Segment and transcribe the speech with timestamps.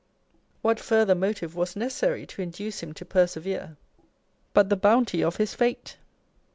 [0.63, 3.77] What farther motive was necessary to induce him to persevere,
[4.51, 5.97] but the bounty of his fate